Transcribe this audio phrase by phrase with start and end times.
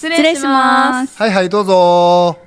[0.00, 1.18] 失礼します。
[1.18, 2.38] はいはいどうぞ。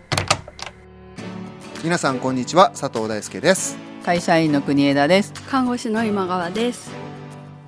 [1.84, 2.70] 皆さんこんにちは。
[2.72, 3.78] 佐藤大輔です。
[4.04, 5.34] 会社員の国枝です。
[5.52, 6.90] 看護師の今川です。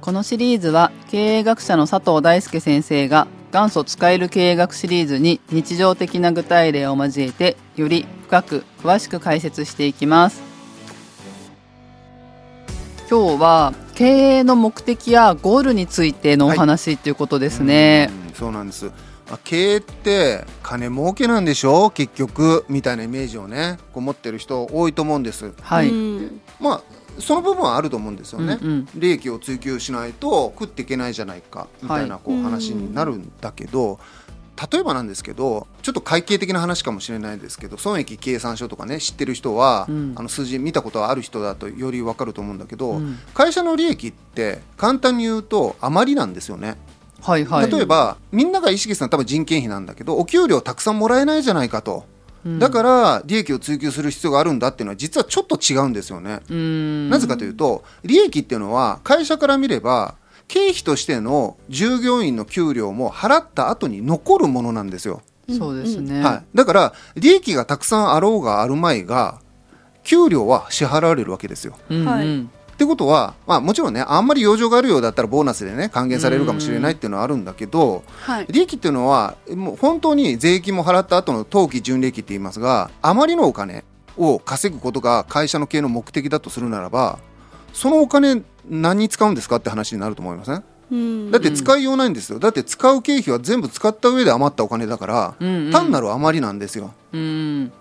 [0.02, 10.42] このシリーズは経営学者の佐藤大輔先生が元祖使える経営学シリーズに日常的な具体例を交えてより深く詳しく解説していきます。
[13.08, 14.06] 今日は経
[14.38, 18.10] 営の目的やゴールについてのお話、はい、ということですね。
[18.34, 18.92] そうなんです
[19.44, 21.90] 経営って金儲けなんでしょ？
[21.90, 25.52] 結局みたいなイメージをねこう持ってる人多いと思うんです。
[25.62, 25.92] はい、
[26.60, 26.84] まあ
[27.20, 34.00] その部分はあると思うんですよね、うんうん、利益を追求しないと食っていけないじゃないかみたいなこう話になるんだけど、
[34.72, 46.76] 例えばなんですけどちょっと会計的な話かもしれないですけど損益計算書とかね知ってる人は、うん、あの数字見たことがある人だとより分かると思うんだけど、うん、会社の利益って簡単に言うと余りなんですよね。
[47.26, 52.06] はいはい、例えばみんなが意識するのは多分人件費なんだけどお給料たくさんもらえないじゃないかと。
[52.60, 56.42] だから利益を追求する必要があるんだっていうのは実はちょっと違うんですよね。
[57.10, 60.14] なぜかというと利益っていうのは会社から見れば
[60.48, 65.24] 経費としての従業員の給料も払った後に残るものなんですよ。
[65.50, 69.40] そうですね、はい、だから利益がたくさんあろうがあるまいが
[70.04, 71.76] 給料は支払われるわけですよ。
[71.90, 83.86] はい、ってことは、まあ、もちろんねあんまり余剰があるようだったらボーナスでね還元されるかもしれないっていうのはあるんだけど、はい、利益っていうのはもう本当に税金も払った後の当期純利益って言いますがあまりのお金
[84.18, 87.18] を稼ぐことが会社の経営の目的だとするならば
[87.72, 92.40] そのお金何に使うんですかって話になると思いません、ね、だって使いようないんですよ。
[92.40, 96.94] だって使う経費は全部使った上で余ったお金だから、うんうん、単なる余りなんですよ。
[97.14, 97.72] うん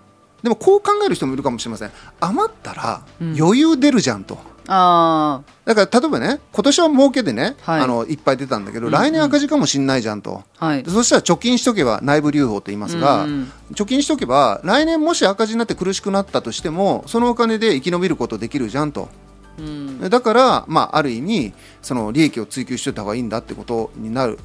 [0.45, 1.91] でもこう考える人もいるかもしれません。
[2.19, 19.09] 余ったら余裕出るじゃんと、あだから例えばね今年は儲けでね、はい、あのいっぱい出たんだけど、うんうん、来年赤字かもしんないじゃんと、はい、そしたら貯金しとけば内部留保と言いますが、うんうん、貯金しとけば来年もし赤字になって苦しくなったとしてもそのお金で生き延びることできるじゃんと。
[19.57, 24.37] うん、だから、まあ、ある意味その利益を追求しておいた方がいいんだってことになる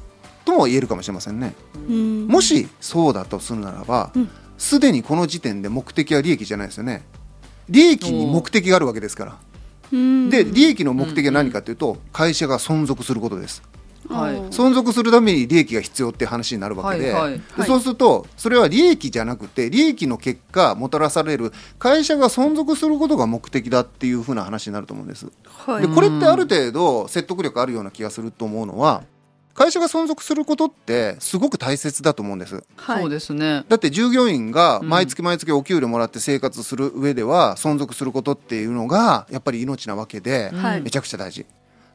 [0.45, 1.53] とも言えるかもしれませんね。
[1.89, 4.11] うん、もしそうだとするならば
[4.61, 7.01] すで、にこの時点で目的は利益じゃないですよね。
[7.67, 9.37] 利益に目的があるわけですから。
[9.91, 13.63] で利益の目的は何かというと、会社が存続することです。
[14.07, 25.31] はい、存続するために利益が必要って話になるわけではいはい、でそうするとそれは利益じゃなくて利益の結果もたらされる会社が存続することが目的だっていうふうな話になると思うんです。
[25.45, 29.03] はい、でこれってある程度説得力あるような気がすると思うのは
[29.53, 32.63] 会社が存続することってすごく大切だと思うんです。
[32.75, 33.65] はい、そうですね。
[33.67, 40.51] だって従業員が毎月毎月お給料もらって生活する上では存続することっていうのがやっぱり命なわけで、
[40.83, 41.45] めちゃくちゃ大事。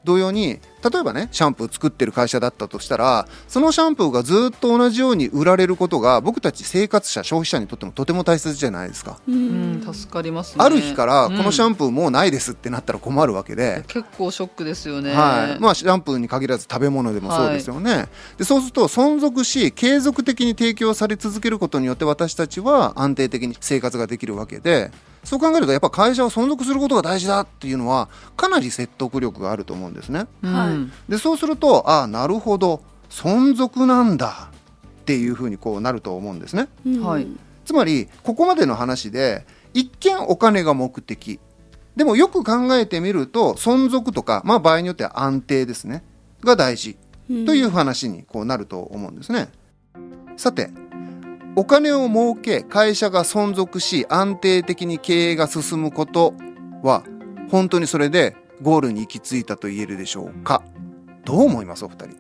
[0.07, 9.19] 同様に例えばねシャンプー作ってる会社だったとしたらそのシャンプーがずっと同じように売られることが僕たち生活者消費者にとってもとても大切じゃないですか。
[9.29, 15.13] うん助かります、ね、ある日からこのシャンプーもうないですってなったら困るわけで、うん、結構ショックですよね。
[15.13, 17.93] はいまあ、シャンプーに限らず食べ物でもそうですよね。
[17.93, 24.91] はい、でそうすると存続し継続的に提供され続けることによって私たちは安定的に生活ができるわけで。
[25.27, 30.27] そう考えるとやっぱ会社を存続することが大事だっていうのはかなり説得力があると思うんですね。
[30.43, 30.73] は
[31.09, 34.51] い、でそうするとああなるほど存続なんだ
[35.01, 36.69] っていうふうにこうなると思うんですね。
[37.03, 37.27] はい、
[37.65, 39.45] つまりここまでの話で
[39.75, 41.41] 一見お金が目的。
[41.97, 46.05] でもよく考えてみると存続とか、まあ、場合によっては安定ですね。
[46.45, 46.97] が大事。
[47.27, 49.49] という話にこうなると思うんですね。
[50.37, 50.71] さて
[51.59, 56.35] お金を儲け会社が存続し安定的に経営が進むこと
[56.83, 57.03] は
[57.51, 60.63] 本当にそれでゴールに行き着いたと言えるでしょうか？
[61.25, 61.85] どう思います？
[61.85, 62.19] お二人。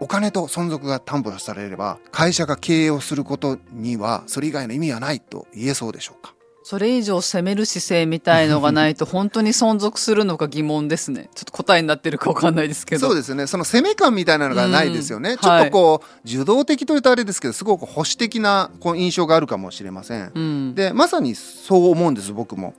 [0.00, 6.33] お金と存続が担保されれば会社が経営をすることにはそれ以外の意味はないと言えそうでしょうか？
[6.64, 11.28] それ以上攻める姿勢みたいのがないと本当に存続するのか疑問ですね。
[11.36, 13.06] ちょっと答えになってるかわかんないですけど。
[13.06, 13.46] そうですね。
[13.46, 15.32] その攻め感みたいなのがないですよね。
[15.32, 20.32] うん、ちょっとこう、はい、受動的というとあれですけど、すごく保守的なこう印象があるかもしれません。
[20.34, 22.72] うん、で、まさにそう思うんです、僕も。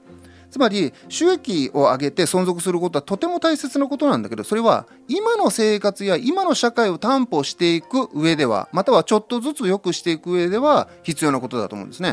[0.49, 12.11] つまり収益を上げて存続することはとても大切なことなんだけどそれは今の生活や今の社会を担保していく上ではまたはちょっとずつ良くしていく上では必要なことだと思うんですね。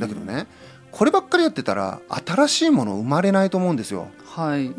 [0.00, 0.46] だけどね
[0.92, 4.08] こればっかりやってたら新しいもの生まれないと思うんですよ。
[4.26, 4.70] はい、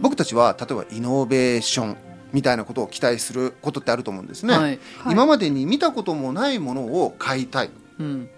[0.00, 1.96] 僕たちは例えばイノベーション
[2.32, 4.56] みたいなことを期待することってあると思うんですね。
[4.56, 4.78] はい、
[5.10, 7.70] 今までに見たこともないものを買いたい。
[7.98, 8.28] うん、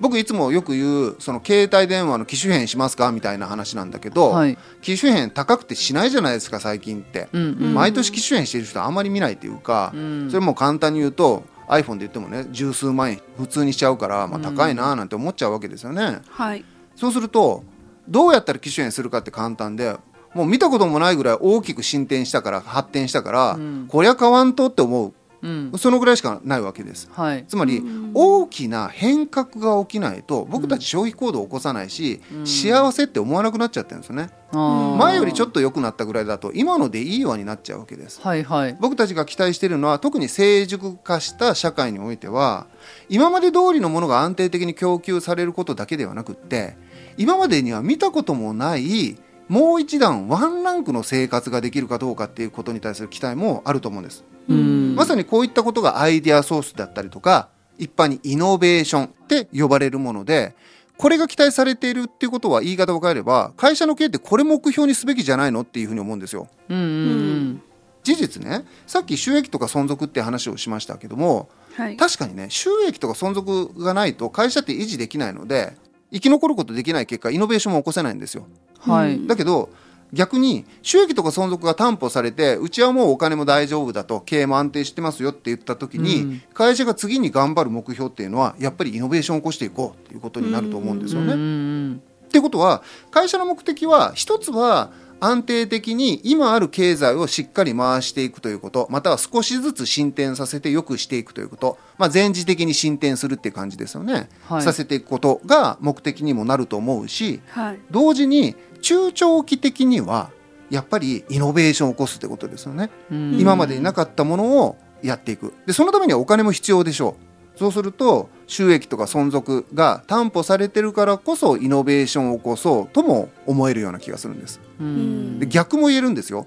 [0.00, 16.20] 僕いつもよく言うその携帯電話の機種変しますかみたいな話なんだけど、はい、機種変高くてしないじゃないですか最近って、うんうん、毎年機種変してる人あんまり見ないというか、うん、それも簡単に言うと iPhone で言ってもね十数万円普通にしちゃうから、まあ、高いなーなんて思っちゃうわけですよね。
[16.28, 16.64] はい。
[16.94, 17.64] そうすると
[18.08, 19.96] どうやったら機種変するかって簡単で
[20.34, 27.08] もう見たこともないぐらい大きく進展したから発展したから、うんこりゃ買わんとって思うんうそのぐらいしかないわけです。
[27.12, 27.82] はいつまり
[28.14, 34.30] 大きな変革が起きないと僕たち消費行動を起こさないし、幸せって思わなくなっちゃってるんですよね。
[34.52, 38.20] あー前よりちょっと良くなったぐらいだと今のでいいわになっちゃうわけです。
[38.22, 42.66] はいはい僕たちが期待しているのは特に成熟化した社会においては
[43.08, 46.76] 今まで通りのものが安定的に供給されることだけではなくって
[47.16, 49.16] 今までには見たこともない
[49.48, 54.24] もう一段ワンランクの生活ができるかどうかっていうことに対する期待もあると思うんです。
[54.48, 54.56] うん
[54.96, 57.48] まさにこういったことがアイデアソースだったりとか
[57.78, 60.54] 一般にイノベーションって呼ばれるもので
[60.96, 66.48] これが期待されているっていうことは言い方を変えれば会社の経営ってこれ目標にすべきじゃないのっていうふうに思うんですよ。
[66.68, 67.62] うんうん
[68.02, 71.96] 事実ねさっき収益とか存続って話をしましたけどもはい。
[71.96, 75.76] 確かにね収益とか存続がないと会社って維持できないので
[76.12, 78.46] 生き残ることできない結果イノベーションも起こせないんですよ。
[78.86, 79.68] うんはいだけど
[80.12, 91.96] 逆に収益とか存続が担保されてうちはもうお金も大丈夫だと経営も安定してますよって言った時に、うん会社が次に頑張る目標っていうのはやっぱりイノベーションを起こしていこうっていうことになると思うんですよね。
[92.26, 94.90] っていうことは会社の目的は一つは
[95.20, 104.62] 安定的に今ある経済をしっかり回していくということまたは少しずつ進展させて良くしていくということ、まあ、全時的に進展するっていう感じですよね、はい。
[104.62, 107.78] させていくことが目的にもなると思うしはい。
[107.90, 110.30] 同時に中長期的には
[110.70, 113.38] やっぱりイノベーションを起こすってことですよね、うん。
[113.38, 115.54] 今までになかったものをやっていく。
[115.66, 117.25] でそのためにはお金も必要でしょう
[117.56, 124.60] そうすると収益とか存続が担保されてるからこそイノベーションを起こそうとも思えるような気がするんです。
[124.80, 125.38] うん。
[125.38, 126.46] で逆も言えるんですよ。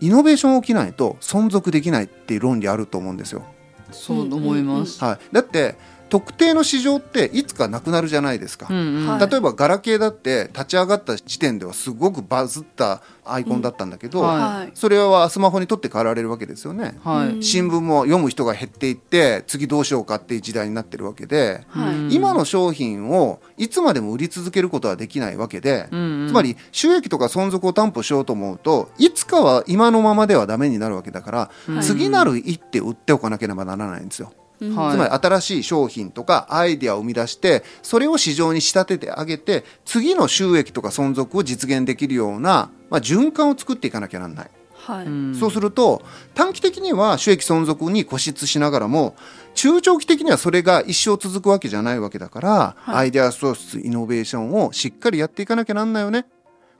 [0.00, 3.44] イノベーション起きないと存続できないっていう論理あると思うんですよ、
[3.92, 5.02] そう思います。
[5.02, 5.76] はい、だって
[6.12, 9.08] 特定の市場っていつかなくなるじゃないですか、うんうん。
[9.08, 9.30] はい。
[9.30, 14.38] 例えばガラケーだって立ち上がった時点ではすごくバズったアイコンだったんだけど、うんはい。
[14.40, 14.72] はい。
[14.74, 16.98] それはスマホに取って代わられるわけですよね。
[17.02, 17.28] はい。
[17.28, 17.42] うん。
[17.42, 21.94] 新聞も読む人が減っていって次どうしようかっていう時代になってるわけで、はい。
[21.94, 26.28] うん今の商品をいつまでも売り続けることはできないわけで、うんうん。
[26.28, 31.80] つまり収益とか存続を担保しようと思うといつかは今のままではダメになるわけだから、うん。
[31.80, 34.30] 次なる一手を売っておかなければならないんですよ。
[34.70, 44.50] つまり新しい商品とかアイデアを生み出してそれを市場に仕立ててあげて次の収益とか存続を実現できるような、まあ、循環を作っていかなきゃなんない。
[44.74, 45.06] はい。
[45.06, 46.02] うんそうすると
[46.34, 49.14] 短期的には収益存続に固執しながらも
[49.54, 56.26] 中長期的にはそれが一生続くわけじゃないわけだから、はいアイデアソースイノベーションをしっかりやっていかなきゃなんないよね。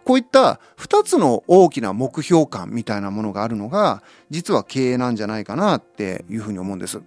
[0.04, 7.00] こういった2つの大きな目標感みたいなものがあるのが実は経営なんじゃないかなっていうふうに思うんです。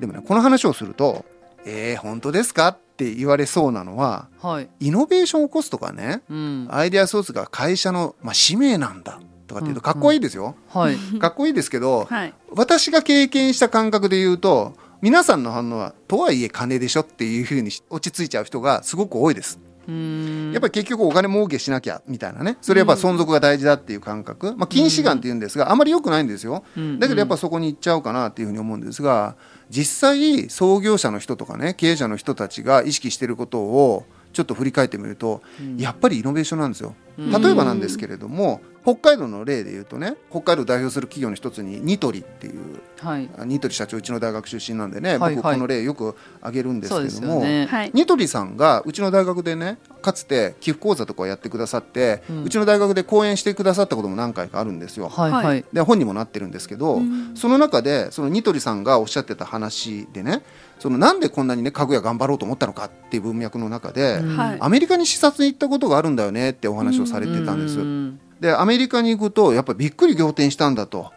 [0.00, 1.24] でもねこの話をすると
[1.64, 10.54] 「えー、本当ですか?」って言われそうなのははいイノベーションを起こすとかねうんアイデアソースが会社の、まあ、使命なんだとかっていうとかっこいいですよ。
[10.68, 12.34] はい かっこいいですけど、はい。
[12.50, 19.58] 私が経験した感覚で言うと皆さんの反応はとはいえ金でしょっていうふうに落ち着いちゃう人がすごく多いです。
[19.88, 20.52] うん。
[20.52, 22.58] やっぱり結局お金儲けしなきゃみたいなね。
[22.60, 26.62] それやっぱ存続が大事だっていう感覚、まあ、近視眼っていうんですがあまり良くないんですよ。
[26.76, 26.98] うん。
[27.00, 29.36] だけどやっぱそこに行っちゃうかなっていうふうに思うんですが
[29.70, 35.42] 実際創業者の人とかね経営者の人たちが意識していることをちょっと振り返ってみると、
[35.76, 36.94] やっぱりイノベーションなんですよ。
[37.18, 37.30] うん。
[37.30, 43.28] 例えばなんですけれども、北海道の例で言うとね北海道を代表する企業の一つにニトリっていうはい。
[43.38, 45.36] あニトリ社長うちの大学出身なんでね、はいはい。
[45.36, 47.66] 僕この例よく挙げるんですけども、よね。
[47.66, 47.90] はい。
[47.92, 55.08] ニトリさんがうちの大学でねかつて寄付講座とかをやってくださって、ううんちの大学で講演してくださったことも何回かあるんですよ。
[55.08, 55.64] はいはい。
[55.72, 57.36] で本にもなってるんですけど、うん。
[57.36, 60.42] その中でそのニトリさんがおっしゃってた話でね
[60.78, 64.20] そのなんでこんなにね家具屋頑張ろうと思ったのかっていう文脈の中で。
[64.60, 67.80] アメリカに視察に行ったことがあるんだよねってお話をされてたんです。
[67.80, 71.12] うんでアメリカに行くとやっぱりびっくり仰天したんだと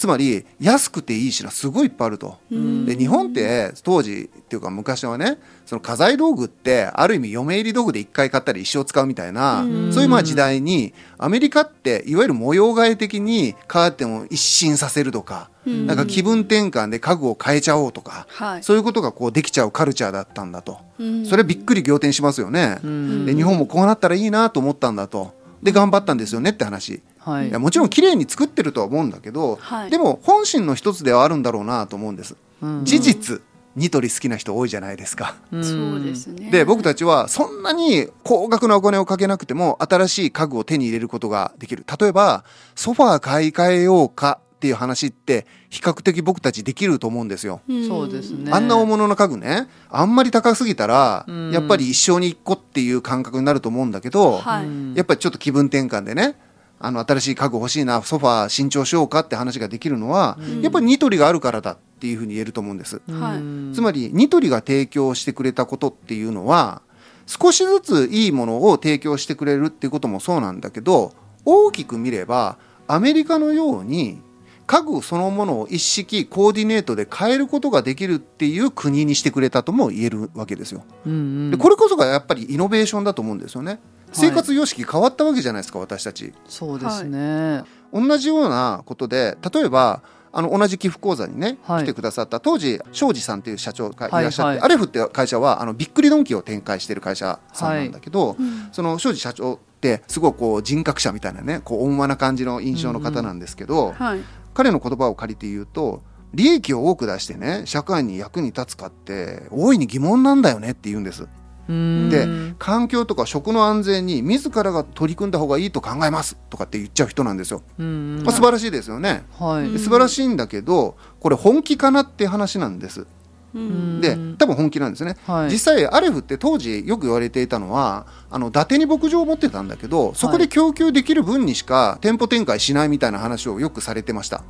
[0.00, 2.38] つまり安くていい品すごいいっぱいあると。
[2.50, 2.86] うん。
[2.86, 9.92] で日本って当時っていうか昔はねその家財道具ってある意味嫁入り道具で1回買ったら一生使うみたいなうん。
[9.92, 15.86] そういうまあ時代にアメリカっていわゆる模様替え的にカーテンを一新させるとかうん。
[15.86, 18.62] なんか気分転換で家具を変えちゃおうとかはい。
[18.62, 20.78] そういうことがこうできちゃうカルチャーだったんだと。
[20.98, 21.26] うん。
[21.26, 22.78] それびっくり仰天しますよね。
[22.82, 23.26] うん。
[23.26, 25.38] で日本もこうなったらいいなと思ったんだと。
[25.62, 27.48] で頑張ったんですよねって話はい。
[27.48, 29.90] いやもちろん綺麗に作ってるとは思うんだけど、はい。
[29.90, 32.84] でも本心の一つではあるんだろうなと思うんです、うん。
[32.84, 33.42] 事実
[33.76, 35.64] ニトリ好きな人多いじゃないですか、うん。
[35.64, 36.50] そうですね。
[36.50, 41.84] で僕たちはそんなに高額なお金をかけなくても新しい家具を手に入れることができる。
[42.00, 47.60] 例えばソファー買い替えようかっていう話って比較的僕たちできると思うんですよ。
[47.72, 47.86] ん。
[47.86, 48.50] そうですね。
[48.52, 51.50] あんな大物の家具ねあんまり高すぎたら、うん。
[51.52, 54.66] やっぱり一生に一個っていう感覚になると思うんだけど、はい。
[54.66, 56.34] うんやっぱりちょっと気分転換でね
[56.82, 63.02] あの新しい家具欲しいなソファー新調しようかって話ができるのは、うんやっぱりニトリがあるからだっていうふうに言えると思うんです。
[63.10, 66.82] はいうんつまりニトリが提供してくれたことっていうのは
[67.26, 71.12] 少しずついいものを提供してくれるっていうこともそうなんだけど
[71.44, 72.56] 大きく見れば
[72.88, 74.20] アメリカのように
[74.66, 80.84] 家具そのものを一式コーディネートで変えることができるっていう国にしてくれたとも言えるわけですよ。
[81.06, 83.80] うんうんでこれこそがやっぱりイノベーションだと思うんですよね。
[84.12, 86.32] 生活様式変わったわけじゃないですか私たち。
[86.46, 87.64] そうですね。
[87.92, 90.02] 同じようなことで例えば
[90.32, 91.84] あの同じ寄付講座にね、はい。
[91.84, 94.64] 来てくださった当時庄司さんという社長がいらっしゃって、はいはい。
[94.64, 98.68] アレフって会社はあのびっくりドンキーを展開している会社さんなんだけど、うん。
[98.72, 104.20] その庄司社長ってすごいこう人格者みたいなねこう温和な感じの印象の方なんですけど、はい。
[104.54, 106.02] 彼の言葉を借りて言うと
[106.34, 111.26] 利益を多く出してね社会に役に立つかって大いに疑問なんだよねって言うんです。
[111.70, 112.26] うんで
[112.58, 117.62] 環境とか食の安全に自らが取り組んだ方がいいと考えますとかって言っちゃう人なんですよ。
[117.78, 119.24] うんまあ、素晴らしいですよね。
[119.38, 119.70] はい。
[119.70, 123.06] で素晴らしいんだけどこれ本気かなって話なんです。
[123.54, 125.16] うんで多分本気なんですね。
[125.26, 134.42] はい実際アレフって当時よく言われていたのはあの伊達に牧場を持ってたんだけどそこで供給できる分にしか店舗展開しないみたいな話をよくされてました。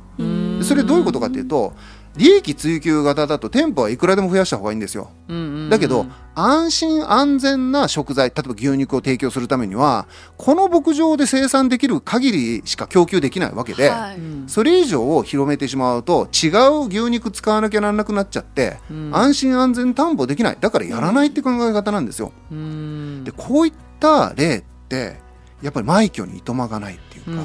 [0.63, 1.73] それどういうことかっていうと
[2.17, 5.11] 利益追求型だと店舗はいくらでも増やした方がいいんですよ。
[5.69, 14.17] だけど、安心安全な食材例えば牛肉を提供するためにはこの牧場で生産できる限りしか供給できないわけで、はい。
[14.17, 19.11] うんそれ以上を広めてしまうと違う牛肉使わなきゃなんなくなっちゃって、うん。
[19.15, 20.57] 安心安全担保できない。
[20.59, 22.33] だからやらないって考え方なんですよ。
[22.51, 23.23] うん。
[23.23, 25.19] でこういった例って
[25.61, 27.43] やっぱり枚挙にいとまがないっていうか、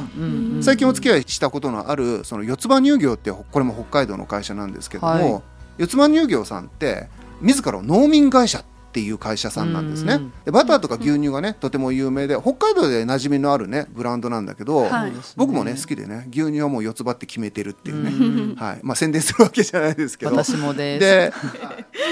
[0.62, 5.42] 最近お付き合いしたことのあるその四つ葉乳業ってこれも北海道の会社なんですけども、はい。
[5.78, 7.08] 四つ葉乳業さんって
[7.40, 15.12] 自らを農民会社っていう会社さんなんですね、でバターとか牛乳がねとても有名で北海道で馴染みのあるねブランドなんだけど、はい。
[15.36, 18.80] 僕もね好きでね牛乳はもう四つ葉って決めてるっていうね、うんはい。
[18.82, 20.32] まあ、宣伝するわけじゃないですけど。
[20.32, 21.00] 私もです。
[21.00, 21.32] で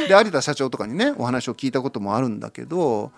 [0.09, 3.13] で有田社長とかにねお話を聞いたこともあるんだけど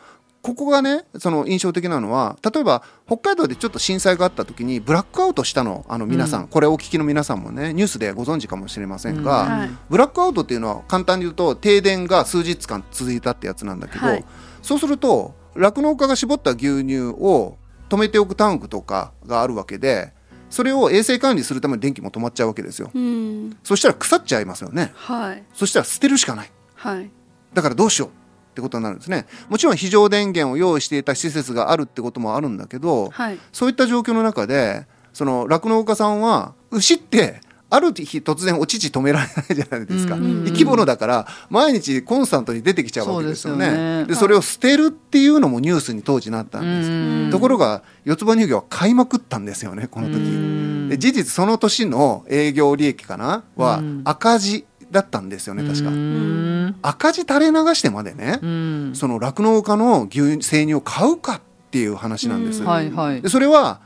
[0.46, 9.70] ここがねその印象的なのは例えば北海道でちょっと震災があった時にブラックアウトしたのあの皆さん、うんこれお聞きの皆さんもねニュースでご存知かもしれませんが、うんはい。
[9.90, 14.24] ブラックアウトっていうのは簡単に言うと停電が数日間続いたってやつなんだけど、はい。
[14.62, 17.56] そうすると酪農家が絞った牛乳を
[17.88, 20.12] 止めておくタンクとかがあるわけで
[20.50, 22.90] それを衛生管理するために電気も止まっちゃうわけですよ。
[22.94, 23.56] うん。
[23.64, 24.92] そしたら腐っちゃいますよね。
[24.94, 25.42] はい。
[25.52, 26.50] そしたら捨てるしかない。
[26.76, 27.10] はい。
[27.52, 28.25] だからどうしよう
[28.56, 29.26] ってことになるんですね。
[29.50, 40.16] もちろん非常電源を用意していた施設があるってこともあるんだけど、はいそういった状況の中で、その酪農家さんは、牛って、ある日突然お乳止められないじゃないですか。
[40.16, 43.70] 生き物だから、毎日コンスタントに出てきちゃうわけですよね。
[43.70, 46.90] でねで、それを捨てるっていうのもニュースに当時なったんです。
[46.90, 46.92] う
[47.26, 50.14] んところが、四つ葉乳業は買いまくったんですよね、この時。
[50.14, 53.42] うんで事実その年の営業利益かな？
[53.56, 55.92] はうん赤字だったんですよね、確かう。
[55.92, 55.96] ん
[56.82, 58.92] 赤字垂れ流してまでね、うん。
[58.94, 62.60] その酪農家の牛生乳を買うかっていう話なんです。
[62.60, 62.66] うん。
[62.66, 63.22] はいはい。
[63.22, 63.80] でそれは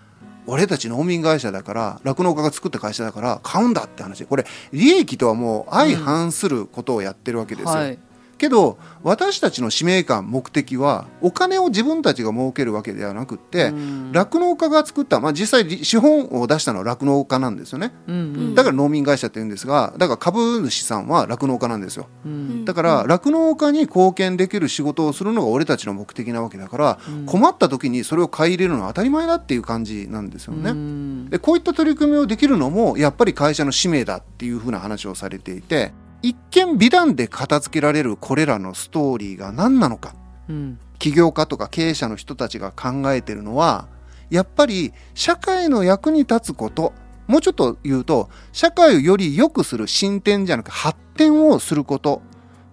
[0.46, 4.24] 俺たち農民会社だから酪農家が作った会社だから買うんだって話。
[4.24, 7.70] これ利益とはもう相反することをやってるわけですよ。
[7.70, 7.98] はい
[8.40, 14.12] けど私たちの使命感目的はお金を自分たちが儲けるわけではなくってうん。
[14.12, 17.92] 酪農家が作った、まあ、実際資本を出したのは酪農家なんですよね。
[18.08, 18.54] うんうん。
[18.54, 22.08] だから農民会社って言うんですがだから株主さんは酪農家なんですよ。
[22.24, 22.64] うん。
[22.64, 27.26] だから酪農家に貢献できる仕事をするのが俺たちの目的なわけだから、うん。
[27.26, 30.70] 困った時にそれを買い入れるのは当たり前だっていう感じなんですよね。
[30.70, 31.30] うん。
[31.30, 40.14] でこういった取り組みをできるのもやっぱり会社の使命だっていうふうな話をされていて一見美談で片付けられるこれらのストーリーが何なのか。
[40.48, 40.78] うん。
[40.98, 43.88] 起業家とか経営者の人たちが考えてるのは
[44.28, 46.92] やっぱり社会の役に立つこと。
[47.26, 52.22] もうちょっと言うと社会をより良くする進展じゃなく発展をすること。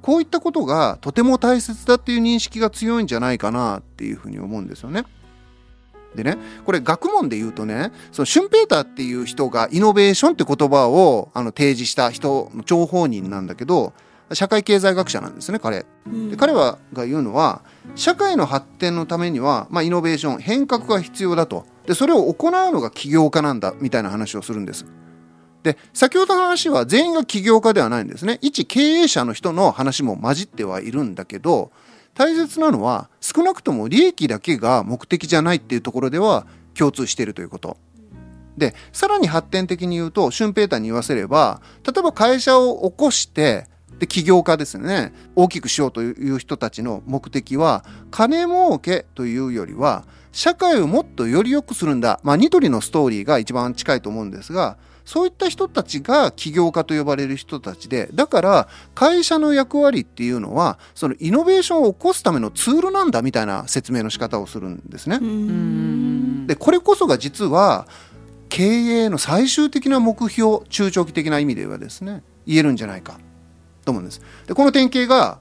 [0.01, 5.03] こういったことがとても大切だっていう認識が強いんじゃないかなっていうふうに思うんですよね。
[6.17, 13.93] でねこれ学問で言うとねそのシュンペーターっていう人がイノベーションって言葉をあの提示した人の張本人なんだけど
[14.33, 15.85] 社会経済学者なんですね彼。
[16.05, 17.61] うんで彼はが言うのは
[17.95, 24.85] 社会の発展のためには、まあ、イノベーション変革が必要だとでそれを行うのが起業家なんだみたいな話をするんです。
[25.63, 31.71] で先ほどの話は全員が起業家ではないんですね一経営者の人の話も混じってはいるんだけど
[32.17, 37.77] 大切なのは少なくとも利益だけが目的じゃないっていうところでは共通しているということ。
[38.57, 43.67] でさらに発展的に言うとシュンペーターに言わせれば例えば会社を起こして
[43.99, 65.19] で起業家ですね大きくしようという人たちの目的は金儲けというよりは社会をもっとより良くするんだ、まあ、ニトリのストーリーが一番近いと思うんですがそういった人たちが起業家と呼ばれる人たちでだから会社の役割っていうのはそのイノベーションを起こすためのツールなんだみたいな説明の仕方をするんですね。
[66.45, 67.87] でこれこそが実は
[68.49, 73.17] 経営の最終的な目標中長期的な意味ではですね言えるんじゃないか
[73.85, 74.21] と思うんです。
[74.45, 75.39] でこの典型が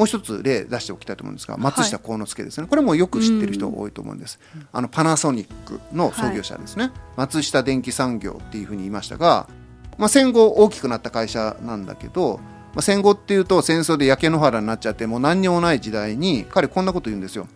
[0.00, 9.46] もう一つ例出しておきたいと思うんですが松下幸之助ですね、はい、これもよく知ってる人多いと思うんです、うん、あのパナソニックの創業者ですね、はい、松下電機産業っていうふうに言いましたが、
[9.98, 17.46] まあ、戦後大きくなった会社なんだけど、まあ、戦後っていうと戦争で焼け野原になっちゃってもう何にもない時代に彼こんなこと言うんですよ。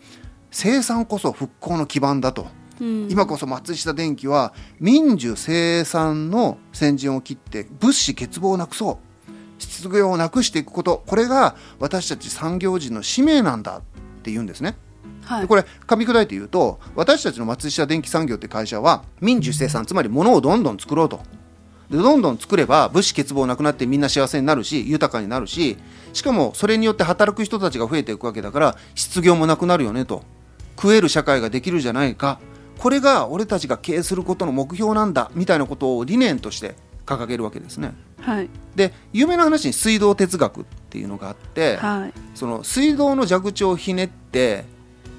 [0.50, 2.46] 生産こそ復興の基盤だと。
[2.80, 9.13] うん、今こそ松下電器は民需生産の先陣を切って物資欠乏をなくそう
[9.58, 11.02] 失業をなくしていくこと。
[11.06, 13.80] これが私たち産業人の使命なんだっ
[14.22, 14.76] て言うんですね。
[15.24, 21.20] はい、でこれ噛み砕いて言うと私たちの松下電機産業って会社は民需生産つまり物をどんどん作ろうと。
[21.90, 25.76] でどんどん作れば物資欠乏なくなってみんな幸せになるし豊かになるし
[26.14, 30.22] しかもそれによって働く人たちが増えていくわけだから失業もなくなるよねと。
[30.76, 32.40] 食える社会ができるじゃないか。
[32.78, 36.74] これが俺たちが経営することの目標なんだみたいなことを理念として
[37.06, 37.94] 掲げるわけですね。
[38.24, 44.64] はい、で有名な話に水道哲学っていうのがあって、はい、その水道の蛇口をひねって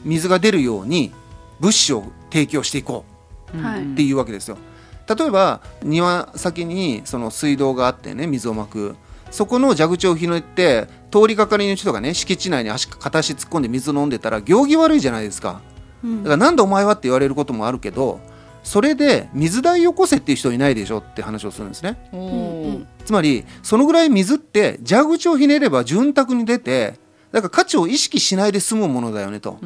[0.04, 1.12] 水が出るように
[1.60, 3.06] 物資を提供していこ
[3.54, 4.58] うっていうわけですよ。
[5.08, 8.96] 例えば庭先にその水道があってね水をまく。
[9.32, 15.62] そこの蛇口をひねって通りがかりの人がね敷地内に足片足突っ込んで水飲んでたら行儀悪いじゃないですか。
[16.04, 18.20] だからなんでお前はって言われることもあるけど
[18.64, 21.98] それで水代よこせっていう人いないでしょって話をするんですね。
[23.06, 26.96] つまりそのぐらい水って蛇口をひねれば潤沢に出て
[27.32, 29.60] だから価値を意識しないで済むものだよねと、こ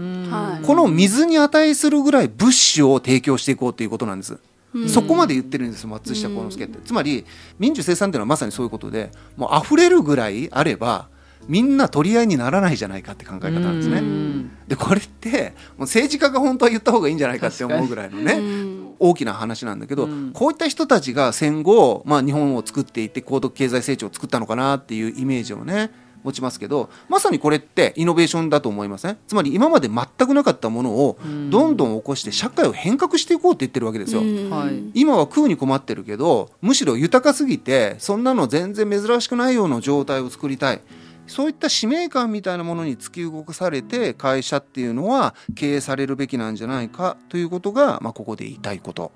[0.75, 4.39] の水に値するぐらい物資を提供していこうということなんです。
[4.87, 7.25] そこまで言ってるんです松下幸之助って、つまり
[7.59, 11.09] 民主生産っていうのはまさにそういうことでもう溢れるぐらいあれば
[11.47, 14.01] みんな取り合いにならないじゃないかって考え方なんですね。
[14.67, 18.39] でこれってもう政治家が本当は言った方がいいんじゃないかって思うぐらいのね
[18.99, 25.91] 大きな話なんだけど、こういった人たちが戦後、まあ、日本を作っていって高度経済成長を作ったのかなっていうイメージをね
[26.23, 31.17] 持ちますけどまさにこれってイノベーションだと思いません、ね、つまり今まで全くなかったものを
[31.49, 34.21] どんどん起こして社会を変革していこうって言ってるわけですよ。
[34.93, 40.81] 今は食うに困ってるけどむしろ豊かすぎてそんなの全然珍しくないような状態を作りたい。
[41.29, 49.11] そういった使命感みたいなものに突き動かされて会社っていうのは経営されるべきなんじゃないかということが、まあ、ここで言いたいこと。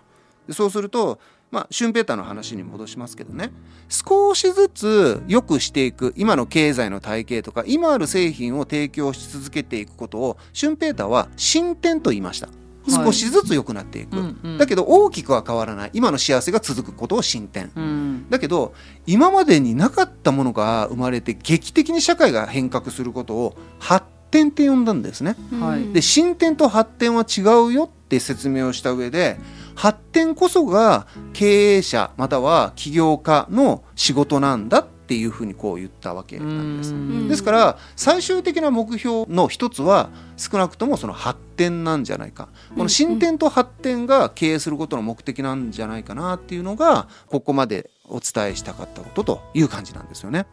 [0.52, 1.20] そうすると
[1.54, 3.52] まあ、シュンペーターの話に戻しますけどね
[3.88, 12.50] 少しずつ良くしていく今の経済の体系とか今ある製品を提供し続けていくことをシュンペーターは進展と言いました。
[12.90, 15.90] 少しずつ良くなっていく、はいだけど大きくは変わらない。
[15.94, 18.74] 今の幸せが続くことを進展、うん、だけど
[19.06, 29.38] 今までになかったものが生まれて劇的に社会が変革することを発展って呼んだんですね、はい、で進展と発展は違うよって説明をした上で
[29.76, 36.94] 発展こそが経営者または起業家の仕事なんだっていうふうにこう言ったわけなんです。
[37.30, 50.46] ですから最終的な目標の一つは少なくともその発展なんじゃないかこの進展と発展が経営することの目的なんじゃないかなっていうのがここまでお伝えしたかったことという感じなんですよね。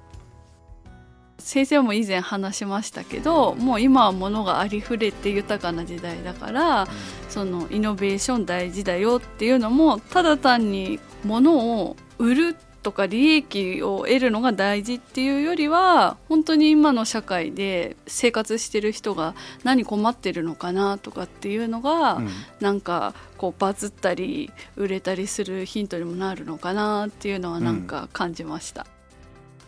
[1.40, 6.86] 先生も以前話しましたけどもう今は物がありふれて豊かな時代だから、
[7.28, 22.28] そのイノベーション大事だよっていうのもただ単に物を売るとか利益を得るのが大事っていうよりは本当に今の社会で生活してる人が何困ってるのかなとかっていうのが、うん、
[22.60, 28.82] なんかこうバズったり売れたりするヒントにもなるのかなっていうのはなんか感じました。
[28.82, 29.00] うん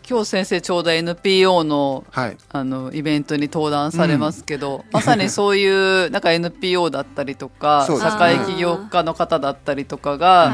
[0.08, 5.66] 今日先生ちょうど NPO のはい、あのイベントに登壇されますけど、うん、まさにそうい
[6.06, 10.52] うなんか NPO だったりとか、社会起業家の方だったりとかが、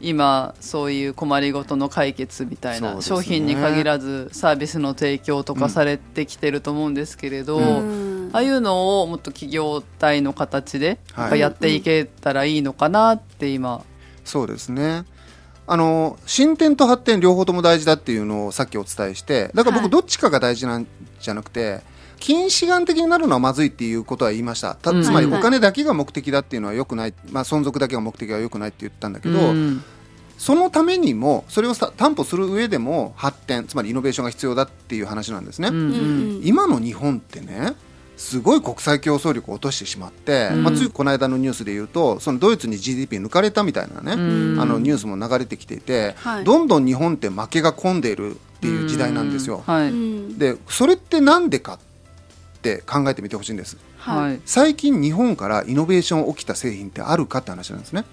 [0.00, 10.98] 今そういう困りごとの解決みたいな、ね、商品に限らずサービスの提供とかされてきてると思うんですけれど、うん、ああいうのをもっと企業体の形で
[11.36, 13.84] やっていけたらいいのかなって今、
[14.24, 15.04] そうですね。
[15.66, 20.86] あの進展と発展両方とも大事だっていうのをさっきお伝えしてだから僕どっちかが大事なん
[21.20, 21.82] じゃなくて、はい、
[22.20, 24.76] 近視眼的になるのはまずいっていうことは言いました。
[24.76, 29.82] つまりはいお金だけが目的だっていうのはよくない、まあ、存続だけが目的はよくないって言ったんだけど、うん。
[30.38, 35.68] そのためにもそれをさ担保する上でも発展つまりイノベーションが必要だっていう話なんですね。
[35.68, 37.74] うん今の日本ってね
[38.16, 40.62] すごい国際競争力を落としてしまって、うん。
[40.64, 44.60] まあ、ついこの間のニュースで言うとそのドイツに GDP 抜かれたみたいなね、うん。
[44.60, 46.44] あのニュースも流れてきていて、はい。
[46.44, 49.62] どんどん日本って負けが込んでいるっていう時代なんですよ。
[49.66, 51.89] はい、うんでそれってなんでかって
[52.86, 53.76] 考えてみてほしいんです。
[53.96, 58.04] はいはい最近日本からイノベーション起きた製品ってあるかって話なんですね。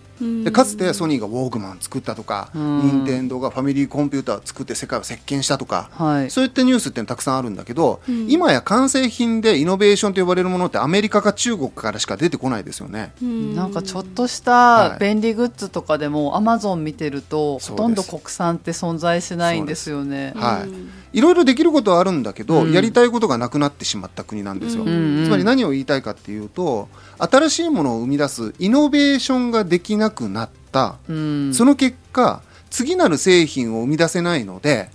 [0.44, 2.82] でかつてソニーがウォークマン作ったとか、うん。
[2.82, 6.32] 任天堂がファミリーコンピューターを作って世界を席巻したとか、はい。
[6.32, 8.30] そういったニュースっていうのたくさんあるんだけど、うん。
[8.30, 13.14] 今や完成品でイノベーションと呼ばれるものってアメリカか中国からしか出てこないですよね。
[13.22, 15.00] なんかちょっとしはい。
[15.00, 20.34] た便利グッズとかでもアマゾン見てるとほとんど国産って存在しないんですよね。
[20.36, 20.66] は
[21.14, 21.18] い。
[21.18, 22.72] いろいろできることはあるんだけど、うん。
[22.72, 24.84] やりたいことがなくなってしまった国なんですよ。
[24.84, 25.26] うんうん。
[25.26, 31.54] つまり何を言いたいかっていうと新しいものを生み出すイノベーションができなくなった、うん。
[31.54, 34.90] その結果次なる製品を生み出せないので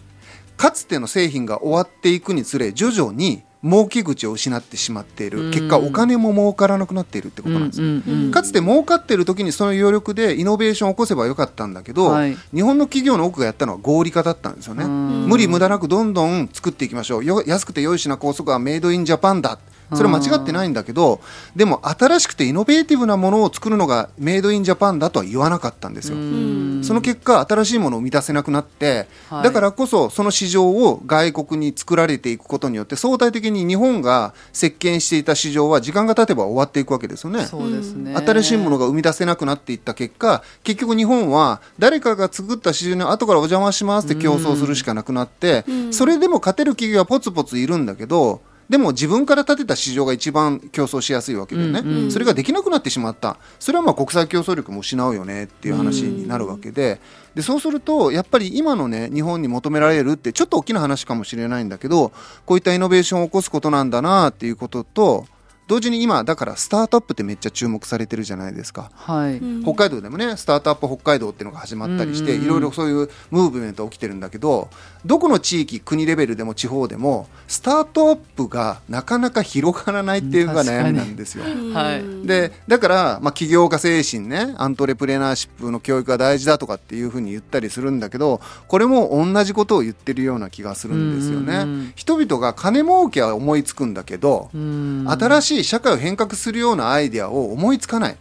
[0.57, 5.51] かつての製品が終わっていくにつれ徐々に儲け口を失ってしまっている、うん。
[5.53, 7.87] 結果お金も儲からなくなっているってことなんですよ。
[7.87, 12.37] うんうんうんかつて儲かっている時にその余力でイノベーションを起こせばよかったんだけど、はい。
[12.53, 14.85] 日本の企業の多くがやったのは合理化だったんですよね。
[14.85, 15.27] うん。
[15.29, 17.25] 無理無駄なくどんどん作っていきましょう。
[17.25, 19.59] よ安くて良い品高速はメイドインジャパンだ
[19.95, 21.21] それは間違ってないんだけど
[21.57, 26.17] でも新しくてイノベーティブなものを作るのがメイドインジャパンだとは言わなかったんですよ。
[26.17, 37.45] うんその結果新しいものを生み出せなくなって、はいだからこそその市場を外国に作られていくことによって相対的に日本が席巻していた市場は時間が経てば終わっていくわけですよね。
[37.45, 38.15] そうですね。
[38.17, 48.41] 新しいものが生み出せなくなっていった結果結局日本は誰かが作った市場に後からお邪魔しますって競争するしかなくなって、それでも勝てる企業はポツポツいるんだけど
[48.73, 53.37] でも自分から立てた市場が一番競争しやすいわけでね、うんうんそれができなくなってしまった。
[53.59, 56.99] それはまあ国際競争力も失うよねっていう話になるわけで。
[57.35, 62.13] でそうするとやっぱり今のね日本に求められるってちょっと大きな話かもしれないんだけど
[62.47, 65.27] こういったイノベーションを起こすことなんだなっていうことと
[65.73, 68.91] 同時に今だからスタートアップってめっちゃ注目されてるじゃないですか。
[68.95, 69.41] はい。
[69.63, 74.69] 北海道でもねスタートアップ北海道っていうのが始まったりして、うんうんうんいろいろそういうムーブメントが起きてるんだけど
[75.07, 81.45] どこの地域国レベルでも地方でもスタートアップがなかなか広がらないっていうのが悩みなんですよ。
[81.45, 91.55] はいでだから、まあ、起業家精神ねアントレプレナーシップの教育が大事だとかっていうふうに言ったりするんだけどこれも同じことを言ってるような気がするんですよね。
[91.55, 98.17] うんうんうん人々が金儲けは思いつくんだけど、うん新しい社会を変革するようなアイデアを思いつかない。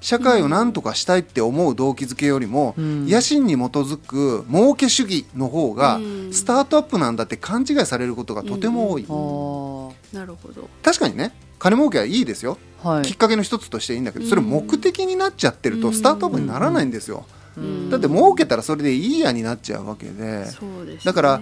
[0.00, 3.06] 社会を何とかしたいって思う動機づけよりも、うん。
[3.06, 6.32] 野心に基づく儲け主義の方がうん。
[6.32, 10.68] スタートアップなんだって勘違いされることがとても多い、あーなるほど。
[10.82, 13.04] 確かにね金儲けはいいですよ、はい。
[13.04, 17.24] きっかけの一つとしていいんだけどそれ目的になっちゃってるとスタートアップにならないんですよ、
[17.56, 17.90] うん。
[17.90, 20.46] だって儲けたらそれでいいやになっちゃうわけで、ね。
[21.04, 21.40] だから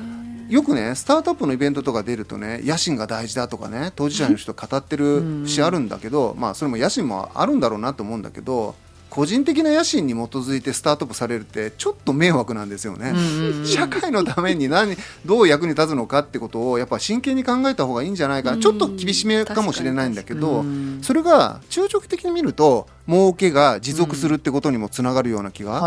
[0.50, 8.74] よくねスタートアップのイベントとか出るとね野心が大事だとかね当事者の人語ってる節あるんだけど、まあそれも野心もあるんだろうなと思うんだけど
[9.10, 13.12] 個人的な野心に基づいてスタートアップされるってちょっと迷惑なんですよね。
[13.66, 18.60] 社会のために何どう役に立つのかってことをやっぱ真剣に考えた方がいいんじゃないかな、うん。
[18.60, 25.80] ちょっと厳しめかもしれないんだけど、うんそれが中長期的に見ると儲けが持続するってことにもつながるような気が。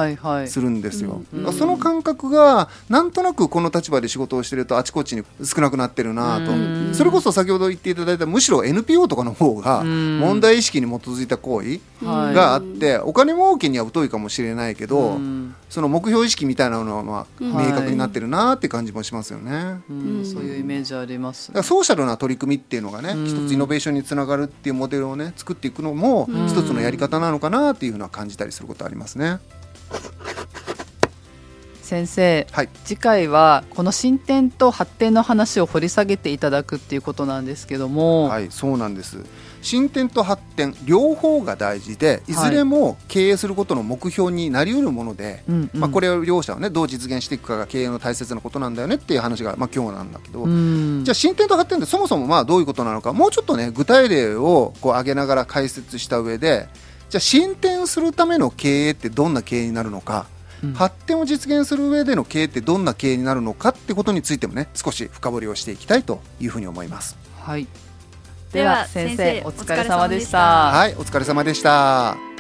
[0.47, 1.21] するんですよ、
[1.57, 6.91] その感覚がなんとなくこの立場で仕事をしてるとあちこちに少なくなってるなと、うん。
[6.93, 10.19] それこそ先ほど言っていただいたむしろ NPO とかの方がうん。
[10.19, 12.33] 問題意識に基づいた行為はい。
[12.33, 15.55] があってお金儲けには疎いかもしれないけど、うん。
[15.69, 17.51] その目標意識みたいなのはまあうん。
[17.51, 19.81] 明確になってるなって感じもしますよね。
[20.23, 21.51] そういうイメージあります。
[21.63, 23.25] ソーシャルな取り組みっていうのがね、うん。
[23.25, 26.47] 一つイノベーションにつながるっていうモデルをね作っていくのもうん。
[26.47, 29.39] 一つのやり方なのかなっていうふうな感じたりすることありますね。
[31.93, 39.23] 先生はい、次回はこの進展と発展の話を掘り下げていただくっていうことなんですけども、はい、そうなんです。
[39.61, 42.33] 進展と発展両方が大事でい。
[42.33, 51.03] ずれも経営することの目標になりうるもので、まあ、これを両者をねどう実現していくかが経営の大切なことなんだよねっていう話が、まあ、今日なんだけど、うん。
[51.03, 56.67] じゃあ進展と発展ってそもそもまあどういうことなのかもうちょっとね具体例をこう挙げながら解説した上で
[57.13, 60.25] じゃあ進展するための経営ってどんな経営になるのか、
[60.63, 67.17] うん発展を実現する上での経営ってどんな経営になるのかってことについてもね少し深掘りをしていきたいというふうに思います。
[67.41, 67.67] はい
[68.53, 70.37] では先先生生お疲れ様でした
[70.71, 72.32] はい、お疲れ様でした。